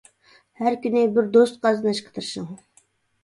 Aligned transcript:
ھەر 0.61 0.77
كۈنى 0.85 1.03
بىر 1.17 1.27
دوست 1.35 1.61
قازىنىشقا 1.67 2.13
تىرىشىڭ. 2.17 2.49